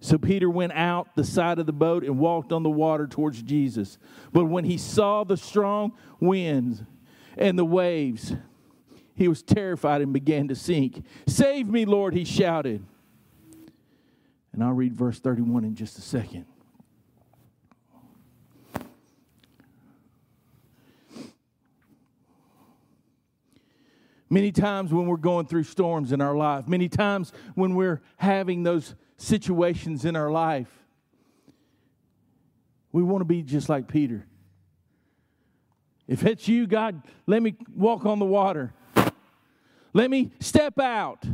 So 0.00 0.18
Peter 0.18 0.50
went 0.50 0.72
out 0.72 1.14
the 1.14 1.24
side 1.24 1.60
of 1.60 1.66
the 1.66 1.72
boat 1.72 2.02
and 2.02 2.18
walked 2.18 2.52
on 2.52 2.64
the 2.64 2.70
water 2.70 3.06
towards 3.06 3.40
Jesus. 3.40 3.98
But 4.32 4.46
when 4.46 4.64
he 4.64 4.76
saw 4.76 5.22
the 5.22 5.36
strong 5.36 5.92
winds 6.18 6.82
and 7.36 7.56
the 7.56 7.64
waves, 7.64 8.34
he 9.14 9.28
was 9.28 9.44
terrified 9.44 10.00
and 10.00 10.12
began 10.12 10.48
to 10.48 10.56
sink. 10.56 11.04
Save 11.28 11.68
me, 11.68 11.84
Lord, 11.84 12.14
he 12.14 12.24
shouted. 12.24 12.84
And 14.52 14.64
I'll 14.64 14.72
read 14.72 14.92
verse 14.92 15.20
31 15.20 15.64
in 15.64 15.76
just 15.76 15.96
a 15.98 16.02
second. 16.02 16.46
Many 24.32 24.50
times 24.50 24.94
when 24.94 25.04
we're 25.08 25.18
going 25.18 25.44
through 25.44 25.64
storms 25.64 26.10
in 26.10 26.22
our 26.22 26.34
life, 26.34 26.66
many 26.66 26.88
times 26.88 27.34
when 27.54 27.74
we're 27.74 28.00
having 28.16 28.62
those 28.62 28.94
situations 29.18 30.06
in 30.06 30.16
our 30.16 30.30
life, 30.30 30.70
we 32.92 33.02
want 33.02 33.20
to 33.20 33.26
be 33.26 33.42
just 33.42 33.68
like 33.68 33.88
Peter. 33.88 34.26
If 36.08 36.24
it's 36.24 36.48
you, 36.48 36.66
God, 36.66 37.02
let 37.26 37.42
me 37.42 37.56
walk 37.76 38.06
on 38.06 38.18
the 38.20 38.24
water. 38.24 38.72
Let 39.92 40.10
me 40.10 40.32
step 40.40 40.78
out. 40.78 41.26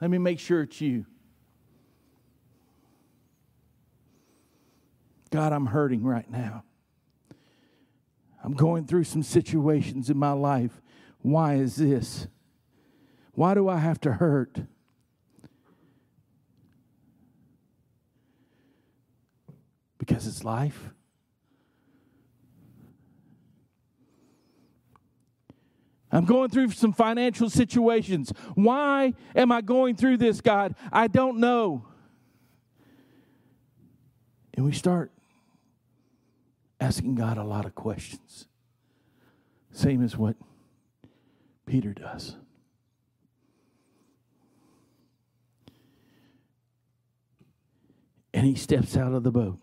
Let 0.00 0.10
me 0.10 0.16
make 0.16 0.38
sure 0.38 0.62
it's 0.62 0.80
you. 0.80 1.04
God, 5.28 5.52
I'm 5.52 5.66
hurting 5.66 6.02
right 6.04 6.30
now. 6.30 6.64
I'm 8.42 8.54
going 8.54 8.86
through 8.86 9.04
some 9.04 9.22
situations 9.22 10.08
in 10.08 10.16
my 10.16 10.32
life 10.32 10.80
why 11.22 11.54
is 11.54 11.76
this? 11.76 12.26
Why 13.32 13.54
do 13.54 13.68
I 13.68 13.78
have 13.78 14.00
to 14.00 14.12
hurt? 14.12 14.58
Because 19.98 20.26
it's 20.26 20.44
life. 20.44 20.90
I'm 26.10 26.26
going 26.26 26.50
through 26.50 26.72
some 26.72 26.92
financial 26.92 27.48
situations. 27.48 28.32
Why 28.54 29.14
am 29.34 29.50
I 29.50 29.62
going 29.62 29.96
through 29.96 30.18
this, 30.18 30.42
God? 30.42 30.74
I 30.92 31.06
don't 31.06 31.38
know. 31.38 31.86
And 34.52 34.66
we 34.66 34.72
start 34.72 35.10
asking 36.78 37.14
God 37.14 37.38
a 37.38 37.44
lot 37.44 37.64
of 37.64 37.74
questions. 37.74 38.46
Same 39.70 40.02
as 40.02 40.18
what 40.18 40.36
Peter 41.72 41.94
does. 41.94 42.36
And 48.34 48.44
he 48.44 48.56
steps 48.56 48.94
out 48.94 49.14
of 49.14 49.22
the 49.22 49.30
boat. 49.30 49.58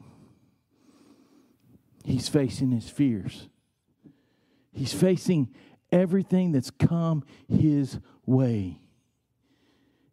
He's 2.03 2.27
facing 2.27 2.71
his 2.71 2.89
fears. 2.89 3.47
He's 4.71 4.91
facing 4.91 5.53
everything 5.91 6.51
that's 6.51 6.71
come 6.71 7.23
his 7.47 7.99
way. 8.25 8.81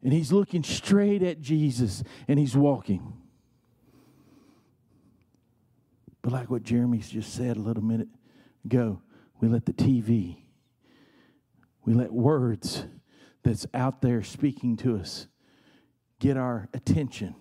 And 0.02 0.12
he's 0.12 0.32
looking 0.32 0.64
straight 0.64 1.22
at 1.22 1.40
Jesus 1.40 2.02
and 2.28 2.38
he's 2.38 2.54
walking. 2.54 3.14
But 6.20 6.34
like 6.34 6.50
what 6.50 6.62
Jeremy's 6.62 7.08
just 7.08 7.32
said 7.32 7.56
a 7.56 7.60
little 7.60 7.82
minute 7.82 8.08
ago, 8.66 9.00
we 9.40 9.48
let 9.48 9.64
the 9.64 9.72
TV 9.72 10.42
we 11.86 11.94
let 11.94 12.12
words 12.12 12.84
that's 13.44 13.64
out 13.72 14.02
there 14.02 14.22
speaking 14.22 14.76
to 14.76 14.96
us 14.98 15.28
get 16.18 16.36
our 16.36 16.68
attention. 16.74 17.36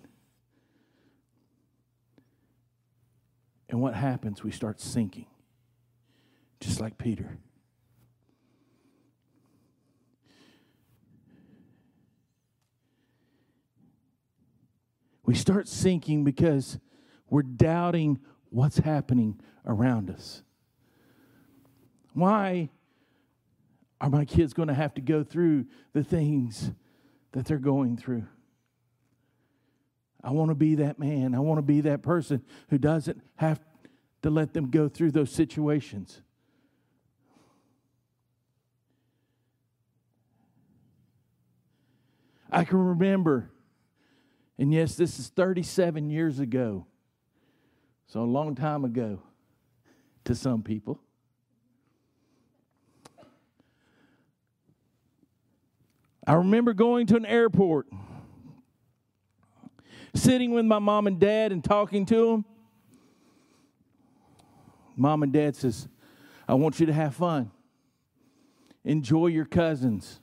And 3.68 3.80
what 3.80 3.94
happens? 3.94 4.44
We 4.44 4.52
start 4.52 4.80
sinking 4.80 5.26
just 6.60 6.80
like 6.80 6.96
Peter. 6.96 7.38
We 15.24 15.34
start 15.34 15.66
sinking 15.66 16.22
because 16.22 16.78
we're 17.28 17.42
doubting 17.42 18.20
what's 18.50 18.78
happening 18.78 19.40
around 19.66 20.08
us. 20.08 20.42
Why 22.14 22.70
are 24.00 24.10
my 24.10 24.24
kids 24.24 24.52
going 24.52 24.68
to 24.68 24.74
have 24.74 24.94
to 24.94 25.00
go 25.00 25.24
through 25.24 25.66
the 25.92 26.04
things 26.04 26.70
that 27.32 27.46
they're 27.46 27.58
going 27.58 27.96
through? 27.96 28.26
I 30.22 30.30
want 30.32 30.50
to 30.50 30.54
be 30.54 30.76
that 30.76 30.98
man. 30.98 31.34
I 31.34 31.38
want 31.38 31.58
to 31.58 31.62
be 31.62 31.82
that 31.82 32.02
person 32.02 32.42
who 32.68 32.78
doesn't 32.78 33.22
have 33.36 33.60
to 34.22 34.30
let 34.30 34.52
them 34.52 34.70
go 34.70 34.88
through 34.88 35.12
those 35.12 35.30
situations. 35.30 36.20
I 42.50 42.64
can 42.64 42.78
remember, 42.78 43.50
and 44.58 44.72
yes, 44.72 44.94
this 44.94 45.18
is 45.18 45.28
37 45.28 46.10
years 46.10 46.38
ago, 46.38 46.86
so 48.06 48.20
a 48.20 48.24
long 48.24 48.54
time 48.54 48.84
ago 48.84 49.20
to 50.24 50.34
some 50.34 50.62
people. 50.62 51.00
I 56.26 56.34
remember 56.34 56.72
going 56.72 57.06
to 57.08 57.16
an 57.16 57.24
airport, 57.24 57.86
sitting 60.14 60.52
with 60.52 60.64
my 60.64 60.80
mom 60.80 61.06
and 61.06 61.20
dad 61.20 61.52
and 61.52 61.62
talking 61.62 62.04
to 62.06 62.30
them. 62.30 62.44
Mom 64.96 65.22
and 65.22 65.32
dad 65.32 65.54
says, 65.54 65.86
I 66.48 66.54
want 66.54 66.80
you 66.80 66.86
to 66.86 66.92
have 66.92 67.14
fun. 67.14 67.50
Enjoy 68.84 69.26
your 69.26 69.44
cousins. 69.44 70.20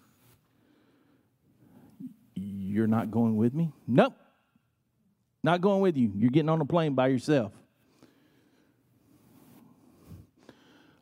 You're 2.34 2.88
not 2.88 3.12
going 3.12 3.38
with 3.38 3.54
me? 3.54 3.72
Nope. 3.88 4.16
Not 5.44 5.62
going 5.62 5.82
with 5.82 5.96
you. 5.96 6.12
You're 6.18 6.32
getting 6.32 6.50
on 6.50 6.60
a 6.60 6.66
plane 6.66 6.96
by 6.96 7.08
yourself. 7.08 7.52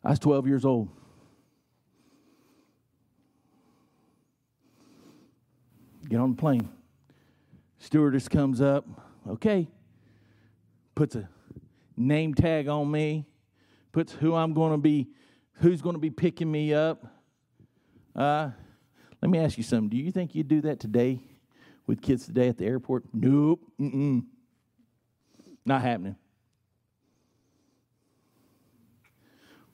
I 0.03 0.10
was 0.10 0.20
12 0.20 0.48
years 0.48 0.65
old. 0.65 0.89
Get 6.11 6.19
on 6.19 6.31
the 6.31 6.35
plane. 6.35 6.67
Stewardess 7.79 8.27
comes 8.27 8.59
up. 8.59 8.85
Okay. 9.29 9.69
Puts 10.93 11.15
a 11.15 11.29
name 11.95 12.33
tag 12.33 12.67
on 12.67 12.91
me. 12.91 13.25
Puts 13.93 14.11
who 14.11 14.35
I'm 14.35 14.53
going 14.53 14.73
to 14.73 14.77
be, 14.77 15.07
who's 15.53 15.81
going 15.81 15.95
to 15.95 16.01
be 16.01 16.09
picking 16.09 16.51
me 16.51 16.73
up. 16.73 17.05
Uh, 18.13 18.49
let 19.21 19.31
me 19.31 19.39
ask 19.39 19.57
you 19.57 19.63
something. 19.63 19.87
Do 19.87 19.95
you 19.95 20.11
think 20.11 20.35
you'd 20.35 20.49
do 20.49 20.59
that 20.63 20.81
today 20.81 21.21
with 21.87 22.01
kids 22.01 22.25
today 22.25 22.49
at 22.49 22.57
the 22.57 22.65
airport? 22.65 23.05
Nope. 23.13 23.61
Mm-mm. 23.79 24.25
Not 25.65 25.81
happening. 25.81 26.17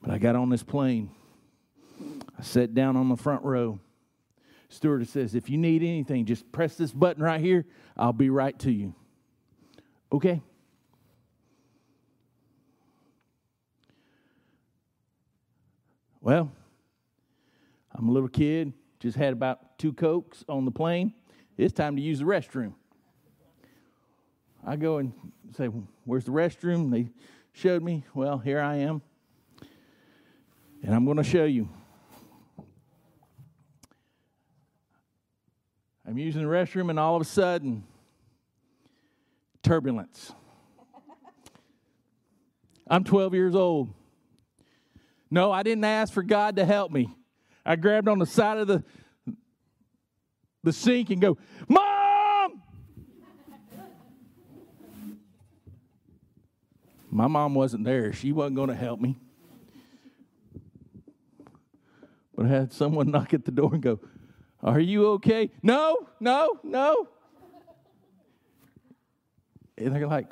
But 0.03 0.11
I 0.11 0.19
got 0.19 0.35
on 0.35 0.51
this 0.51 0.61
plane. 0.61 1.09
I 2.37 2.43
sat 2.43 2.75
down 2.75 2.95
on 2.95 3.09
the 3.09 3.17
front 3.17 3.43
row. 3.43 3.79
Stewardess 4.69 5.09
says, 5.09 5.33
if 5.33 5.49
you 5.49 5.57
need 5.57 5.81
anything, 5.81 6.25
just 6.25 6.51
press 6.51 6.75
this 6.75 6.91
button 6.91 7.23
right 7.23 7.39
here. 7.39 7.65
I'll 7.95 8.13
be 8.13 8.29
right 8.29 8.57
to 8.59 8.71
you. 8.71 8.93
Okay. 10.11 10.41
Well, 16.21 16.51
I'm 17.95 18.09
a 18.09 18.11
little 18.11 18.27
kid, 18.27 18.73
just 18.99 19.17
had 19.17 19.31
about 19.31 19.79
two 19.79 19.93
Cokes 19.93 20.43
on 20.49 20.65
the 20.65 20.71
plane. 20.71 21.13
It's 21.57 21.73
time 21.73 21.95
to 21.95 22.01
use 22.01 22.19
the 22.19 22.25
restroom. 22.25 22.73
I 24.65 24.75
go 24.75 24.97
and 24.97 25.13
say, 25.55 25.67
Where's 26.03 26.25
the 26.25 26.31
restroom? 26.31 26.91
They 26.91 27.09
showed 27.53 27.81
me. 27.81 28.03
Well, 28.13 28.37
here 28.37 28.59
I 28.59 28.75
am. 28.77 29.01
And 30.83 30.93
I'm 30.93 31.05
going 31.05 31.17
to 31.17 31.23
show 31.23 31.45
you. 31.45 31.69
I'm 36.07 36.17
using 36.17 36.41
the 36.41 36.47
restroom, 36.47 36.89
and 36.89 36.97
all 36.97 37.17
of 37.17 37.21
a 37.21 37.25
sudden, 37.25 37.83
turbulence. 39.61 40.31
I'm 42.89 43.03
12 43.03 43.33
years 43.33 43.55
old. 43.55 43.93
No, 45.29 45.51
I 45.51 45.63
didn't 45.63 45.83
ask 45.83 46.13
for 46.13 46.23
God 46.23 46.55
to 46.55 46.65
help 46.65 46.91
me. 46.91 47.09
I 47.65 47.75
grabbed 47.75 48.07
on 48.07 48.19
the 48.19 48.25
side 48.25 48.57
of 48.57 48.67
the, 48.67 48.83
the 50.63 50.71
sink 50.71 51.09
and 51.09 51.19
go, 51.19 51.37
Mom! 51.67 52.61
My 57.11 57.27
mom 57.27 57.53
wasn't 57.53 57.83
there. 57.83 58.13
She 58.13 58.31
wasn't 58.31 58.55
going 58.55 58.69
to 58.69 58.75
help 58.75 59.01
me. 59.01 59.17
But 62.33 62.45
I 62.45 62.49
had 62.49 62.71
someone 62.71 63.11
knock 63.11 63.33
at 63.33 63.43
the 63.43 63.51
door 63.51 63.73
and 63.73 63.81
go, 63.81 63.99
Are 64.63 64.79
you 64.79 65.07
okay? 65.13 65.51
No, 65.61 66.07
no, 66.19 66.59
no. 66.63 67.07
And 69.77 69.95
they're 69.95 70.07
like, 70.07 70.31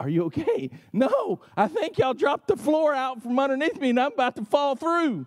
Are 0.00 0.08
you 0.08 0.24
okay? 0.24 0.70
No, 0.92 1.40
I 1.56 1.68
think 1.68 1.98
y'all 1.98 2.14
dropped 2.14 2.48
the 2.48 2.56
floor 2.56 2.94
out 2.94 3.22
from 3.22 3.38
underneath 3.38 3.78
me 3.80 3.90
and 3.90 4.00
I'm 4.00 4.12
about 4.12 4.36
to 4.36 4.44
fall 4.44 4.74
through. 4.76 5.26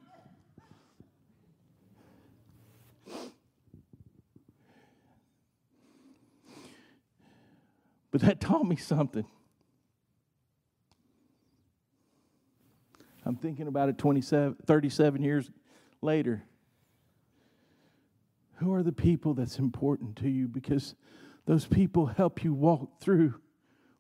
But 8.12 8.22
that 8.22 8.42
taught 8.42 8.66
me 8.66 8.76
something. 8.76 9.26
I'm 13.24 13.36
thinking 13.36 13.68
about 13.68 13.90
it 13.90 13.98
27, 14.00 14.58
37 14.66 15.22
years 15.22 15.52
later. 16.02 16.44
Who 18.60 18.74
are 18.74 18.84
the 18.84 18.92
people 18.92 19.34
that's 19.34 19.58
important 19.58 20.18
to 20.18 20.30
you? 20.30 20.48
Because 20.48 20.96
those 21.46 21.66
people 21.66 22.08
help 22.08 22.44
you 22.44 22.54
walk 22.54 23.00
through 23.00 23.36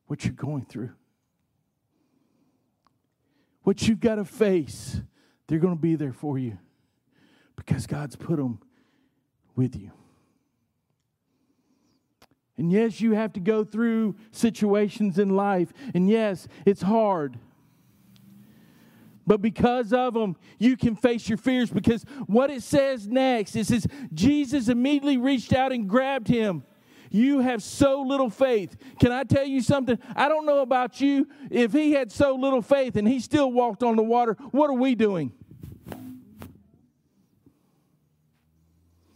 what 0.08 0.26
you're 0.26 0.34
going 0.34 0.66
through. 0.66 0.92
What 3.64 3.88
you've 3.88 4.00
got 4.00 4.16
to 4.16 4.26
face, 4.26 5.02
they're 5.48 5.60
going 5.60 5.76
to 5.76 5.82
be 5.82 5.96
there 5.96 6.14
for 6.14 6.38
you 6.38 6.58
because 7.56 7.88
God's 7.88 8.16
put 8.16 8.38
them 8.38 8.60
with 9.56 9.76
you. 9.76 9.92
And 12.58 12.72
yes, 12.72 13.00
you 13.00 13.14
have 13.14 13.32
to 13.34 13.40
go 13.40 13.64
through 13.64 14.16
situations 14.32 15.18
in 15.18 15.30
life. 15.30 15.72
And 15.94 16.10
yes, 16.10 16.48
it's 16.66 16.82
hard. 16.82 17.40
But 19.30 19.44
because 19.44 19.94
of 19.94 20.16
them, 20.16 20.36
you 20.58 20.76
can 20.76 20.96
face 20.96 21.30
your 21.30 21.38
fears. 21.38 21.70
Because 21.70 22.04
what 22.26 22.50
it 22.50 22.64
says 22.64 23.08
next, 23.08 23.56
it 23.56 23.68
says, 23.68 23.86
Jesus 24.12 24.70
immediately 24.70 25.18
reached 25.18 25.54
out 25.54 25.72
and 25.72 25.88
grabbed 25.88 26.28
him. 26.28 26.64
You 27.12 27.40
have 27.42 27.62
so 27.62 28.02
little 28.02 28.32
faith. 28.32 28.76
Can 29.00 29.12
I 29.12 29.24
tell 29.24 29.46
you 29.46 29.62
something? 29.62 30.00
I 30.16 30.30
don't 30.30 30.48
know 30.48 30.62
about 30.62 31.00
you. 31.00 31.28
If 31.52 31.74
he 31.74 31.92
had 31.92 32.12
so 32.12 32.34
little 32.34 32.64
faith 32.64 32.96
and 32.96 33.08
he 33.08 33.20
still 33.20 33.52
walked 33.52 33.84
on 33.84 33.98
the 33.98 34.02
water, 34.02 34.36
what 34.50 34.72
are 34.72 34.74
we 34.74 34.96
doing? 34.96 35.32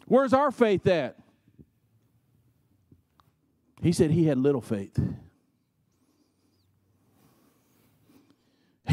Where's 0.05 0.33
our 0.33 0.51
faith 0.51 0.85
at? 0.85 1.17
He 3.81 3.91
said 3.91 4.11
he 4.11 4.27
had 4.27 4.37
little 4.37 4.61
faith. 4.61 4.99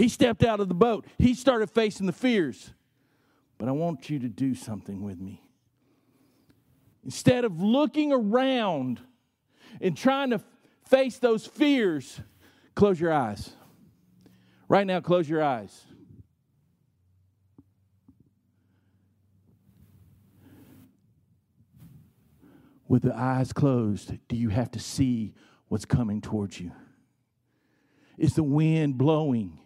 He 0.01 0.09
stepped 0.09 0.43
out 0.43 0.61
of 0.61 0.69
the 0.69 0.75
boat. 0.75 1.05
He 1.19 1.35
started 1.35 1.69
facing 1.69 2.07
the 2.07 2.15
fears. 2.15 2.73
But 3.59 3.69
I 3.69 3.73
want 3.73 4.09
you 4.09 4.19
to 4.21 4.31
do 4.31 4.55
something 4.55 5.03
with 5.03 5.21
me. 5.21 5.43
Instead 7.05 7.45
of 7.45 7.61
looking 7.61 8.11
around 8.11 9.01
and 9.79 9.95
trying 9.95 10.31
to 10.31 10.41
face 10.89 11.19
those 11.19 11.47
fears, 11.47 12.19
close 12.75 12.99
your 12.99 13.13
eyes. 13.13 13.51
Right 14.69 14.87
now, 14.87 15.01
close 15.01 15.29
your 15.29 15.43
eyes. 15.43 15.85
with 22.89 23.03
the 23.03 23.15
eyes 23.15 23.53
closed, 23.53 24.15
do 24.27 24.35
you 24.35 24.49
have 24.49 24.69
to 24.69 24.81
see 24.81 25.33
what's 25.69 25.85
coming 25.85 26.21
towards 26.21 26.59
you? 26.59 26.73
Is 28.19 28.35
the 28.35 28.43
wind 28.43 28.99
blowing? 28.99 29.61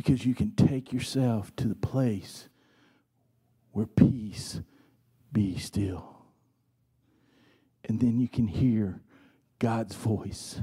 Because 0.00 0.24
you 0.24 0.34
can 0.34 0.52
take 0.52 0.94
yourself 0.94 1.54
to 1.56 1.68
the 1.68 1.74
place 1.74 2.48
where 3.72 3.84
peace 3.84 4.62
be 5.30 5.58
still. 5.58 6.24
And 7.84 8.00
then 8.00 8.18
you 8.18 8.26
can 8.26 8.46
hear 8.46 9.02
God's 9.58 9.94
voice. 9.94 10.62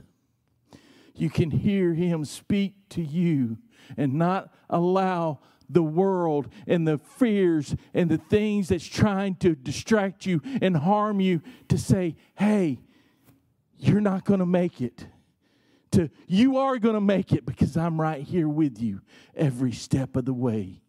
you 1.13 1.29
can 1.29 1.51
hear 1.51 1.93
Him 1.93 2.25
speak 2.25 2.73
to 2.89 3.03
you 3.03 3.57
and 3.97 4.13
not 4.13 4.53
allow 4.69 5.39
the 5.69 5.83
world 5.83 6.47
and 6.65 6.87
the 6.87 6.97
fears 6.97 7.75
and 7.93 8.09
the 8.09 8.17
things 8.17 8.69
that's 8.69 8.85
trying 8.85 9.35
to 9.35 9.53
distract 9.53 10.25
you 10.25 10.41
and 10.61 10.77
harm 10.77 11.19
you 11.19 11.41
to 11.67 11.77
say, 11.77 12.15
hey, 12.35 12.79
you're 13.77 14.01
not 14.01 14.25
going 14.25 14.39
to 14.39 14.45
make 14.45 14.81
it. 14.81 15.05
To 15.97 16.11
you 16.27 16.57
are 16.57 16.77
going 16.77 16.93
to 16.93 17.01
make 17.01 17.33
it 17.33 17.43
because 17.43 17.75
I'm 17.75 17.99
right 17.99 18.21
here 18.21 18.47
with 18.47 18.79
you 18.79 19.01
every 19.35 19.71
step 19.71 20.15
of 20.15 20.25
the 20.25 20.33
way. 20.33 20.79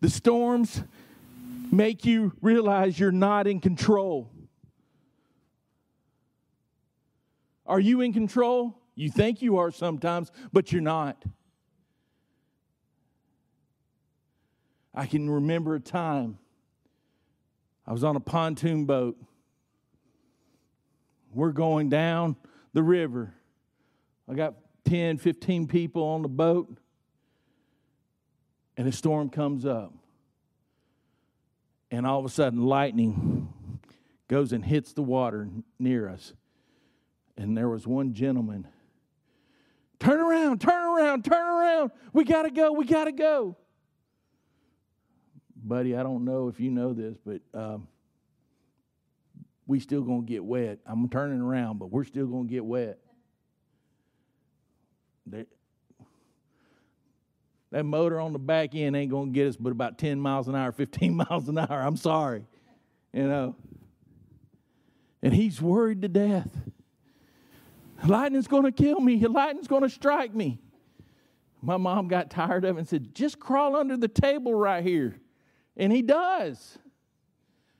The 0.00 0.10
storms 0.10 0.82
make 1.70 2.04
you 2.04 2.32
realize 2.42 2.98
you're 2.98 3.12
not 3.12 3.46
in 3.46 3.60
control. 3.60 4.28
Are 7.64 7.78
you 7.78 8.00
in 8.00 8.12
control? 8.12 8.76
You 8.96 9.08
think 9.08 9.40
you 9.40 9.58
are 9.58 9.70
sometimes, 9.70 10.32
but 10.52 10.72
you're 10.72 10.82
not. 10.82 11.24
I 14.92 15.06
can 15.06 15.30
remember 15.30 15.76
a 15.76 15.80
time 15.80 16.40
I 17.90 17.92
was 17.92 18.04
on 18.04 18.14
a 18.14 18.20
pontoon 18.20 18.84
boat. 18.84 19.18
We're 21.34 21.50
going 21.50 21.88
down 21.88 22.36
the 22.72 22.84
river. 22.84 23.34
I 24.30 24.34
got 24.34 24.54
10, 24.84 25.18
15 25.18 25.66
people 25.66 26.04
on 26.04 26.22
the 26.22 26.28
boat, 26.28 26.78
and 28.76 28.86
a 28.86 28.92
storm 28.92 29.28
comes 29.28 29.66
up. 29.66 29.92
And 31.90 32.06
all 32.06 32.20
of 32.20 32.24
a 32.24 32.28
sudden, 32.28 32.64
lightning 32.64 33.52
goes 34.28 34.52
and 34.52 34.64
hits 34.64 34.92
the 34.92 35.02
water 35.02 35.48
near 35.80 36.08
us 36.08 36.32
and 37.40 37.56
there 37.56 37.70
was 37.70 37.86
one 37.86 38.12
gentleman. 38.12 38.68
Turn 39.98 40.20
around, 40.20 40.60
turn 40.60 40.84
around, 40.84 41.24
turn 41.24 41.46
around. 41.46 41.90
We 42.12 42.24
got 42.24 42.42
to 42.42 42.50
go, 42.50 42.72
we 42.72 42.84
got 42.84 43.04
to 43.04 43.12
go. 43.12 43.56
Buddy, 45.62 45.96
I 45.96 46.02
don't 46.02 46.24
know 46.24 46.48
if 46.48 46.58
you 46.58 46.70
know 46.70 46.92
this, 46.92 47.16
but 47.24 47.40
um, 47.52 47.86
we 49.66 49.78
still 49.80 50.02
going 50.02 50.26
to 50.26 50.26
get 50.26 50.44
wet. 50.44 50.78
I'm 50.86 51.08
turning 51.08 51.40
around, 51.40 51.78
but 51.78 51.90
we're 51.90 52.04
still 52.04 52.26
going 52.26 52.48
to 52.48 52.52
get 52.52 52.64
wet. 52.64 52.98
They, 55.26 55.44
that 57.70 57.84
motor 57.84 58.18
on 58.18 58.32
the 58.32 58.38
back 58.38 58.74
end 58.74 58.96
ain't 58.96 59.10
going 59.10 59.28
to 59.28 59.32
get 59.32 59.46
us 59.46 59.56
but 59.56 59.70
about 59.70 59.98
10 59.98 60.20
miles 60.20 60.48
an 60.48 60.56
hour, 60.56 60.72
15 60.72 61.14
miles 61.14 61.48
an 61.48 61.58
hour. 61.58 61.82
I'm 61.82 61.96
sorry. 61.96 62.44
You 63.12 63.28
know. 63.28 63.56
And 65.22 65.34
he's 65.34 65.60
worried 65.60 66.02
to 66.02 66.08
death. 66.08 66.48
Lightning's 68.06 68.48
going 68.48 68.64
to 68.64 68.72
kill 68.72 68.98
me. 68.98 69.24
Lightning's 69.26 69.68
going 69.68 69.82
to 69.82 69.90
strike 69.90 70.34
me. 70.34 70.58
My 71.60 71.76
mom 71.76 72.08
got 72.08 72.30
tired 72.30 72.64
of 72.64 72.76
it 72.76 72.80
and 72.80 72.88
said, 72.88 73.14
Just 73.14 73.38
crawl 73.38 73.76
under 73.76 73.98
the 73.98 74.08
table 74.08 74.54
right 74.54 74.82
here. 74.82 75.20
And 75.76 75.92
he 75.92 76.02
does. 76.02 76.78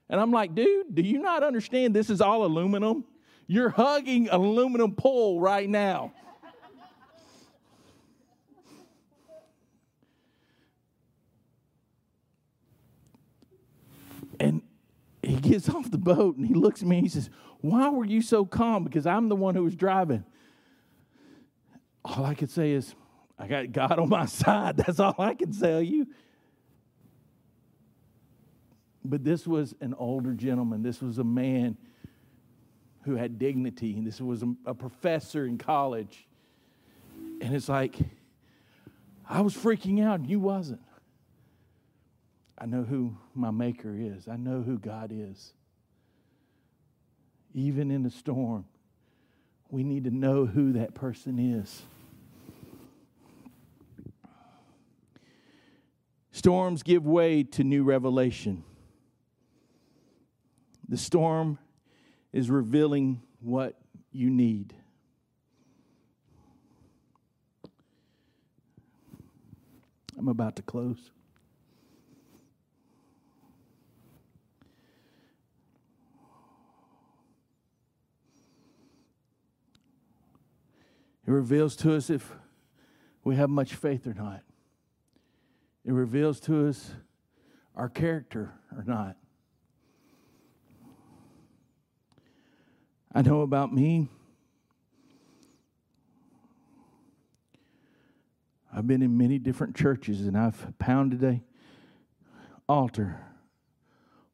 And 0.09 0.21
I'm 0.21 0.33
like, 0.33 0.55
Dude, 0.55 0.95
do 0.95 1.03
you 1.03 1.19
not 1.19 1.43
understand 1.43 1.95
this 1.95 2.11
is 2.11 2.21
all 2.21 2.45
aluminum? 2.45 3.05
You're 3.47 3.71
hugging 3.71 4.29
aluminum 4.29 4.95
pole 4.95 5.41
right 5.41 5.69
now. 5.69 6.13
and 14.41 14.63
he 15.23 15.37
gets 15.37 15.69
off 15.69 15.91
the 15.91 15.99
boat 15.99 16.37
and 16.37 16.47
he 16.47 16.55
looks 16.55 16.81
at 16.81 16.89
me 16.89 16.97
and 16.97 17.07
he 17.07 17.11
says, 17.11 17.29
why 17.61 17.91
were 17.91 18.07
you 18.07 18.23
so 18.23 18.45
calm? 18.45 18.85
Because 18.85 19.07
I'm 19.07 19.29
the 19.29 19.37
one 19.37 19.55
who 19.55 19.63
was 19.63 19.77
driving. 19.77 20.25
All 22.05 22.25
I 22.25 22.35
could 22.35 22.51
say 22.51 22.73
is, 22.73 22.95
I 23.39 23.47
got 23.47 23.71
God 23.73 23.99
on 23.99 24.09
my 24.09 24.27
side. 24.27 24.79
That's 24.79 24.99
all 24.99 25.15
I 25.19 25.35
can 25.35 25.53
tell 25.53 25.83
you. 25.83 26.07
But 29.05 29.25
this 29.25 29.47
was 29.47 29.75
an 29.81 29.95
older 29.95 30.33
gentleman. 30.33 30.83
This 30.83 31.01
was 31.01 31.19
a 31.19 31.25
man 31.25 31.77
who 33.03 33.17
had 33.17 33.39
dignity. 33.39 33.97
And 33.97 34.07
this 34.07 34.21
was 34.21 34.43
a, 34.43 34.55
a 34.67 34.75
professor 34.75 35.47
in 35.47 35.57
college. 35.57 36.27
And 37.41 37.55
it's 37.55 37.69
like, 37.69 37.97
I 39.29 39.41
was 39.41 39.55
freaking 39.55 40.05
out, 40.05 40.21
and 40.21 40.29
you 40.29 40.41
wasn't. 40.41 40.83
I 42.59 42.67
know 42.67 42.83
who 42.83 43.17
my 43.35 43.51
maker 43.51 43.97
is, 43.99 44.29
I 44.29 44.37
know 44.37 44.61
who 44.61 44.79
God 44.79 45.11
is 45.15 45.55
even 47.55 47.91
in 47.91 48.03
the 48.03 48.11
storm, 48.11 48.65
we 49.71 49.83
need 49.83 50.05
to 50.05 50.11
know 50.11 50.47
who 50.47 50.73
that 50.73 50.95
person 50.95 51.39
is. 51.39 51.83
Storms 56.33 56.83
give 56.83 57.07
way 57.07 57.43
to 57.43 57.65
new 57.65 57.85
revelation. 57.85 58.65
The 60.91 60.97
storm 60.97 61.57
is 62.33 62.51
revealing 62.51 63.23
what 63.41 63.79
you 64.11 64.29
need. 64.29 64.75
I'm 70.19 70.27
about 70.27 70.57
to 70.57 70.63
close. 70.63 70.99
It 81.25 81.31
reveals 81.31 81.77
to 81.77 81.95
us 81.95 82.11
if 82.11 82.35
we 83.23 83.37
have 83.37 83.49
much 83.49 83.75
faith 83.75 84.09
or 84.09 84.15
not. 84.15 84.43
It 85.85 85.93
reveals 85.93 86.41
to 86.41 86.67
us 86.67 86.91
our 87.77 87.89
character 87.89 88.55
or 88.77 88.83
not. 88.83 89.17
I 93.13 93.23
know 93.23 93.41
about 93.43 93.73
me. 93.73 94.09
I've 98.73 98.87
been 98.87 99.03
in 99.03 99.19
many 99.19 99.39
different 99.39 99.75
churches 99.75 100.27
and 100.27 100.39
I've 100.39 100.79
pounded 100.79 101.25
a 101.25 101.41
altar. 102.69 103.21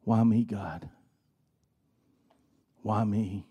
Why 0.02 0.22
me, 0.24 0.44
God? 0.44 0.90
Why 2.82 3.04
me? 3.04 3.46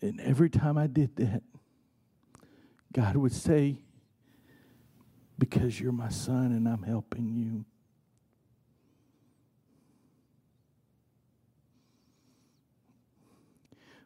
And 0.00 0.20
every 0.20 0.50
time 0.50 0.76
I 0.76 0.86
did 0.86 1.16
that, 1.16 1.42
God 2.92 3.16
would 3.16 3.32
say, 3.32 3.78
Because 5.38 5.78
you're 5.78 5.92
my 5.92 6.08
son 6.08 6.46
and 6.46 6.68
I'm 6.68 6.82
helping 6.82 7.28
you. 7.28 7.64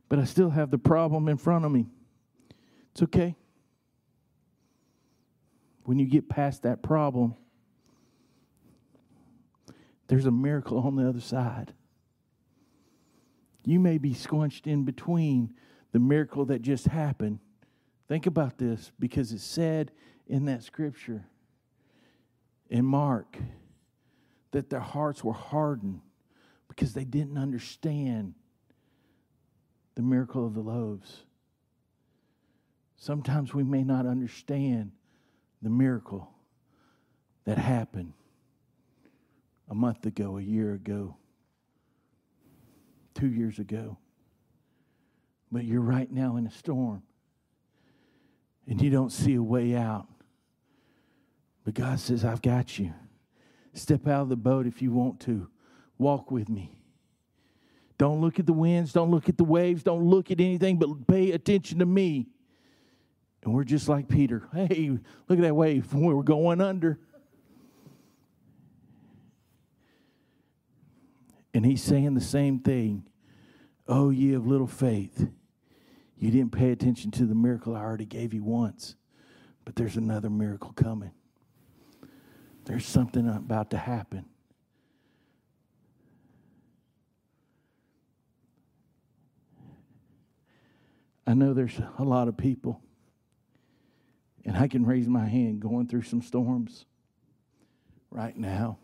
But 0.09 0.18
I 0.18 0.25
still 0.25 0.51
have 0.51 0.71
the 0.71 0.77
problem 0.77 1.27
in 1.29 1.38
front 1.38 1.64
of 1.64 1.73
me. 1.73 1.87
It's 2.92 3.03
okay. 3.03 3.35
When 5.85 5.99
you 5.99 6.07
get 6.07 6.29
past 6.29 6.64
that 6.64 6.83
problem, 6.83 7.35
there's 10.09 10.27
a 10.27 10.31
miracle 10.31 10.79
on 10.81 10.97
the 10.97 11.09
other 11.09 11.21
side. 11.21 11.73
You 13.64 13.81
may 13.81 13.97
be 13.97 14.12
squunched 14.12 14.66
in 14.66 14.85
between 14.85 15.55
the 15.92 15.99
miracle 15.99 16.45
that 16.47 16.61
just 16.61 16.87
happened. 16.87 17.38
Think 18.09 18.27
about 18.27 18.59
this 18.59 18.92
because 18.99 19.33
it 19.33 19.40
said 19.40 19.92
in 20.26 20.46
that 20.46 20.62
scripture 20.62 21.24
in 22.70 22.85
Mark 22.85 23.37
that 24.52 24.70
their 24.70 24.80
hearts 24.80 25.22
were 25.22 25.32
hardened 25.32 26.00
because 26.68 26.94
they 26.94 27.04
didn't 27.04 27.38
understand 27.38 28.35
the 29.94 30.02
miracle 30.02 30.46
of 30.46 30.54
the 30.54 30.61
loaves. 30.61 31.24
Sometimes 32.96 33.52
we 33.52 33.62
may 33.62 33.82
not 33.82 34.06
understand 34.06 34.92
the 35.61 35.70
miracle 35.70 36.32
that 37.44 37.58
happened 37.58 38.12
a 39.68 39.74
month 39.74 40.06
ago, 40.06 40.38
a 40.38 40.42
year 40.42 40.74
ago, 40.74 41.16
two 43.14 43.28
years 43.28 43.58
ago 43.58 43.98
but 45.52 45.64
you're 45.64 45.82
right 45.82 46.11
now 46.11 46.37
in 46.37 46.46
a 46.46 46.50
storm 46.50 47.02
and 48.66 48.80
you 48.80 48.88
don't 48.88 49.12
see 49.12 49.35
a 49.35 49.42
way 49.42 49.76
out. 49.76 50.06
But 51.64 51.75
God 51.75 52.01
says, 52.01 52.25
I've 52.25 52.42
got 52.42 52.79
you. 52.79 52.92
Step 53.75 54.07
out 54.07 54.22
of 54.22 54.29
the 54.29 54.37
boat 54.37 54.66
if 54.66 54.83
you 54.83 54.92
want 54.92 55.20
to. 55.20 55.48
Walk 55.98 56.31
with 56.31 56.48
me. 56.48 56.77
Don't 57.98 58.20
look 58.20 58.38
at 58.38 58.46
the 58.46 58.53
winds, 58.53 58.92
don't 58.92 59.11
look 59.11 59.29
at 59.29 59.38
the 59.38 59.44
waves, 59.44 59.85
don't 59.85 60.05
look 60.05 60.31
at 60.31 60.40
anything, 60.40 60.77
but 60.77 61.07
pay 61.07 61.31
attention 61.31 61.79
to 61.79 61.87
me. 61.87 62.27
And 63.44 63.55
we're 63.55 63.64
just 63.64 63.88
like 63.88 64.09
Peter. 64.09 64.48
Hey, 64.55 64.90
look 65.29 65.38
at 65.38 65.42
that 65.42 65.55
wave. 65.55 65.92
We're 65.94 66.22
going 66.22 66.61
under. 66.61 66.98
And 71.55 71.66
he's 71.66 71.83
saying 71.83 72.14
the 72.14 72.20
same 72.20 72.61
thing. 72.61 73.05
Oh, 73.87 74.11
ye 74.11 74.33
of 74.33 74.46
little 74.46 74.66
faith. 74.66 75.29
You 76.16 76.31
didn't 76.31 76.53
pay 76.53 76.70
attention 76.70 77.11
to 77.12 77.27
the 77.27 77.35
miracle 77.35 77.75
I 77.75 77.81
already 77.81 78.07
gave 78.07 78.33
you 78.33 78.44
once, 78.44 78.94
but 79.64 79.75
there's 79.75 79.96
another 79.96 80.31
miracle 80.31 80.72
coming. 80.72 81.11
There's 82.64 82.87
something 82.87 83.29
about 83.29 83.70
to 83.70 83.79
happen. 83.79 84.27
I 91.27 91.35
know 91.35 91.55
there's 91.55 91.81
a 91.98 92.05
lot 92.05 92.29
of 92.29 92.37
people, 92.37 92.81
and 94.44 94.57
I 94.57 94.68
can 94.68 94.85
raise 94.85 95.09
my 95.09 95.25
hand 95.25 95.61
going 95.61 95.87
through 95.87 96.03
some 96.03 96.20
storms 96.20 96.85
right 98.11 98.37
now. 98.37 98.79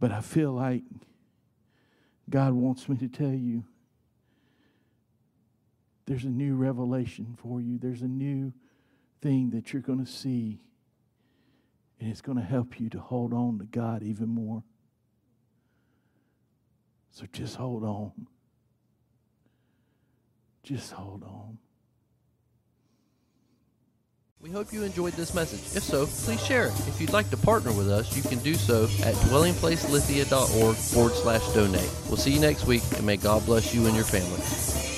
But 0.00 0.10
I 0.10 0.20
feel 0.20 0.52
like 0.52 0.82
God 2.28 2.54
wants 2.54 2.88
me 2.88 2.96
to 2.96 3.08
tell 3.08 3.32
you 3.32 3.62
there's 6.06 6.24
a 6.24 6.30
new 6.30 6.54
revelation 6.54 7.36
for 7.40 7.60
you. 7.60 7.78
There's 7.78 8.02
a 8.02 8.08
new 8.08 8.52
thing 9.20 9.50
that 9.50 9.72
you're 9.72 9.82
going 9.82 10.04
to 10.04 10.10
see. 10.10 10.60
And 12.00 12.10
it's 12.10 12.20
going 12.20 12.38
to 12.38 12.44
help 12.44 12.80
you 12.80 12.88
to 12.90 12.98
hold 12.98 13.32
on 13.32 13.58
to 13.58 13.64
God 13.64 14.02
even 14.02 14.28
more. 14.28 14.64
So 17.12 17.26
just 17.32 17.56
hold 17.56 17.84
on. 17.84 18.26
Just 20.64 20.92
hold 20.92 21.22
on. 21.22 21.58
We 24.40 24.50
hope 24.50 24.72
you 24.72 24.82
enjoyed 24.82 25.12
this 25.12 25.34
message. 25.34 25.76
If 25.76 25.84
so, 25.84 26.06
please 26.06 26.44
share 26.44 26.66
it. 26.66 26.72
If 26.88 27.00
you'd 27.00 27.12
like 27.12 27.30
to 27.30 27.36
partner 27.36 27.70
with 27.70 27.88
us, 27.88 28.16
you 28.16 28.22
can 28.24 28.40
do 28.40 28.54
so 28.54 28.84
at 29.04 29.14
dwellingplacelithia.org 29.14 30.76
forward 30.76 31.12
slash 31.12 31.46
donate. 31.54 31.90
We'll 32.08 32.16
see 32.16 32.32
you 32.32 32.40
next 32.40 32.66
week, 32.66 32.82
and 32.96 33.06
may 33.06 33.18
God 33.18 33.46
bless 33.46 33.72
you 33.72 33.86
and 33.86 33.94
your 33.94 34.04
family. 34.04 34.91